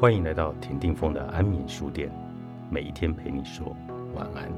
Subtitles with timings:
[0.00, 2.10] 欢迎来到田定峰的安眠书店，
[2.70, 3.76] 每一天陪你说
[4.14, 4.50] 晚安。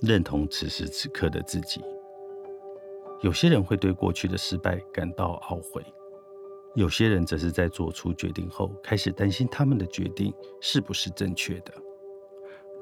[0.00, 1.82] 认同此时此刻的自己。
[3.20, 5.84] 有些人会对过去的失败感到懊悔，
[6.76, 11.72] 有些人则是在做出决定后开始担心他们的决定是不是正确的。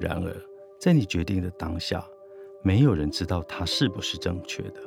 [0.01, 0.35] 然而，
[0.77, 2.05] 在你决定的当下，
[2.61, 4.81] 没有人知道它是不是正确的。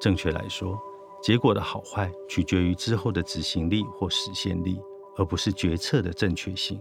[0.00, 0.80] 正确来说，
[1.20, 4.80] 结果的好坏取决于之后的执行力或实现力，
[5.16, 6.80] 而不是决策的正确性。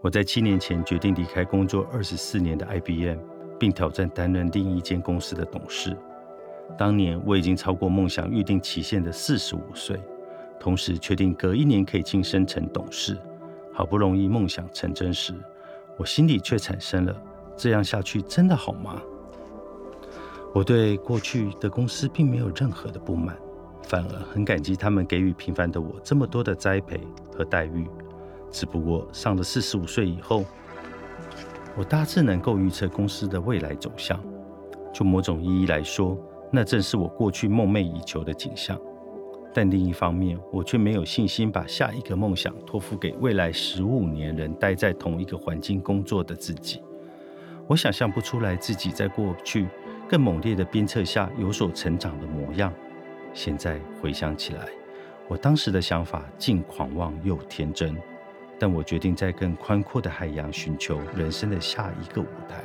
[0.00, 3.18] 我在七年前决定离开工作二十四年的 IBM，
[3.58, 5.94] 并挑战担任另一间公司的董事。
[6.78, 10.00] 当年我已经超过梦想预定期限的四十五岁，
[10.60, 13.18] 同时确定隔一年可以晋升成董事。
[13.72, 15.34] 好不容易梦想成真时，
[15.96, 17.22] 我心里却产生了：
[17.56, 19.00] 这样下去真的好吗？
[20.52, 23.36] 我对过去的公司并没有任何的不满，
[23.84, 27.00] 反而很感激他们给予平凡的我这么多的栽培
[27.34, 27.86] 和待遇。
[28.50, 30.44] 只不过上了四十五岁以后，
[31.76, 34.20] 我大致能够预测公司的未来走向。
[34.92, 36.18] 就某种意义来说，
[36.50, 38.76] 那正是我过去梦寐以求的景象，
[39.52, 46.80] 但另一方面，我却没有信心把下一个梦想托付给未来十五年仍待在同一个环境工作的自己。
[47.66, 49.66] 我想象不出来自己在过去
[50.08, 52.72] 更猛烈的鞭策下有所成长的模样。
[53.34, 54.66] 现在回想起来，
[55.28, 57.96] 我当时的想法既狂妄又天真，
[58.58, 62.62] 但我决定在更宽阔的海洋寻求人生的下一个舞台。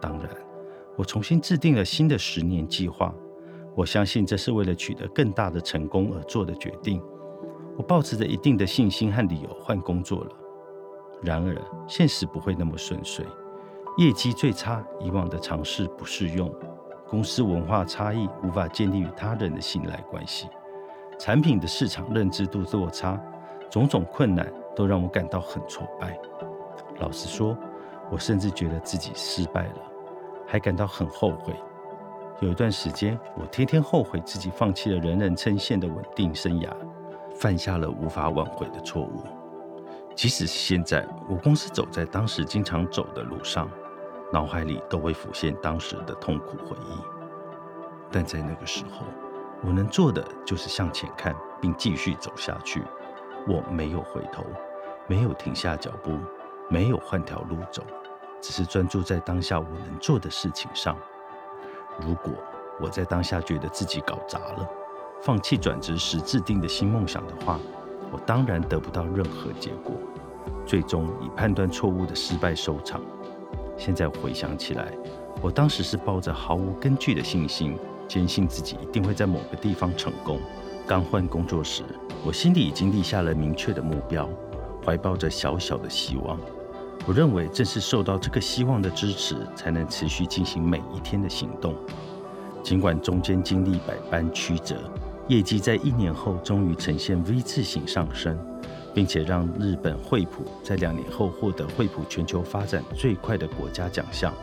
[0.00, 0.28] 当然。
[0.98, 3.14] 我重新制定了新的十年计划，
[3.76, 7.00] 我相信这是为了取得更大的成功而做的决定。
[7.76, 10.30] 我抱持着一定的信心和理由换工作了。
[11.22, 11.54] 然而，
[11.86, 13.26] 现实不会那么顺遂，
[13.98, 16.50] 业绩最差，以往的尝试不适用，
[17.06, 20.48] 公司文化差异无法建立与他人的信赖关系，
[21.18, 23.20] 产品的市场认知度落差，
[23.70, 26.18] 种种困难都让我感到很挫败。
[26.98, 27.54] 老实说，
[28.10, 29.82] 我甚至觉得自己失败了。
[30.46, 31.52] 还感到很后悔。
[32.40, 36.70] 有一段时间，我天天后悔自己放弃了人人称羡的稳定生涯，
[37.34, 39.24] 犯下了无法挽回的错误。
[40.14, 43.70] 即使是现在，我公司走在当时经常走的路上，
[44.30, 46.98] 脑海里都会浮现当时的痛苦回忆。
[48.10, 49.06] 但在那个时候，
[49.62, 52.82] 我能做的就是向前看，并继续走下去。
[53.48, 54.44] 我没有回头，
[55.06, 56.18] 没有停下脚步，
[56.68, 57.82] 没有换条路走。
[58.42, 60.94] 只是专注在当下我能做的事情上。
[62.00, 62.32] 如果
[62.80, 64.68] 我在当下觉得自己搞砸了，
[65.22, 67.58] 放弃转职时制定的新梦想的话，
[68.12, 69.94] 我当然得不到任何结果，
[70.66, 73.00] 最终以判断错误的失败收场。
[73.76, 74.92] 现在回想起来，
[75.40, 80.38] 我当时是抱着毫无根据的信心，坚信自己一定会在某个地方成功。
[80.86, 81.82] 刚换工作时，
[82.24, 84.28] 我心里已经立下了明确的目标，
[84.84, 86.38] 怀抱着小小的希望。
[87.06, 91.76] 我认为正是受到这个希望的支持，才能持续进行每一天的行动。
[92.64, 94.74] 尽管中间经历百般曲折，
[95.28, 98.36] 业绩在一年后终于呈现 V 字形上升，
[98.92, 104.34] 并且让日本惠普在两年后获得惠普全球发展最快的国家奖项。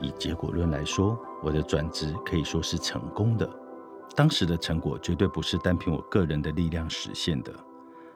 [0.00, 3.50] 以结果论来说，我的转职可以说是成功的。
[4.14, 7.52] 当时的成果绝对不是单凭我个人的力量实现的。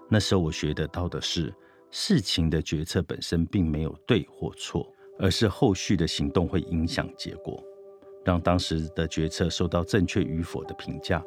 [0.09, 1.53] 那时候我学得到的是。
[1.95, 7.63] 事情的决策本身并没有对或错，而是后续的行动会影响结果，
[8.25, 11.23] 让当时的决策受到正确与否的评价。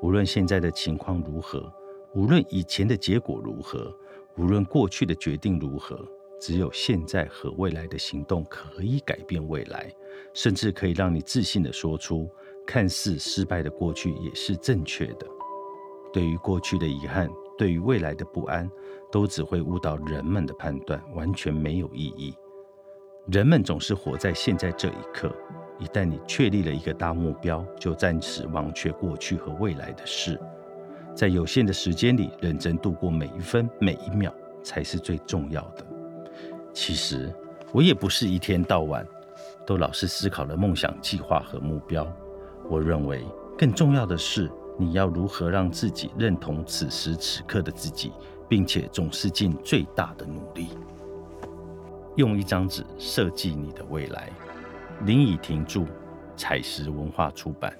[0.00, 1.70] 无论现在的情况如何，
[2.14, 3.94] 无论以前的结果如何，
[4.38, 6.02] 无论过去的决定如何，
[6.40, 9.94] 只有现在和未来的行动可以改变未来，
[10.32, 12.26] 甚至可以让你自信地说出，
[12.66, 15.26] 看似失败的过去也是正确的。
[16.10, 17.28] 对于过去的遗憾。
[17.56, 18.70] 对于未来的不安，
[19.12, 22.34] 都只会误导人们的判断，完全没有意义。
[23.26, 25.34] 人们总是活在现在这一刻，
[25.78, 30.38] 一旦你确立了一个大目标，就暂时忘却过去和未来的事，
[31.14, 35.86] 在有限的时间里，认真度过每一分每一秒，才是最重要的。
[36.72, 37.32] 其实，
[37.72, 39.06] 我也不是一天到晚
[39.64, 42.06] 都老是思考了梦想、计划和目标。
[42.68, 43.24] 我认为，
[43.56, 44.50] 更重要的是。
[44.76, 48.12] 你要如何让自己认同此时此刻的自己，
[48.48, 50.68] 并且总是尽最大的努力？
[52.16, 54.30] 用一张纸设计你的未来。
[55.04, 55.84] 林以婷著，
[56.36, 57.72] 采石文化出版。